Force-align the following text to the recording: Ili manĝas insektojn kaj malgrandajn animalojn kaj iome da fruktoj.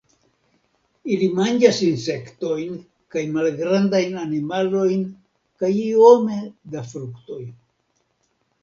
Ili 1.15 1.27
manĝas 1.39 1.81
insektojn 1.87 2.79
kaj 3.17 3.23
malgrandajn 3.37 4.19
animalojn 4.25 5.05
kaj 5.63 5.73
iome 5.91 6.43
da 6.77 6.87
fruktoj. 6.95 7.41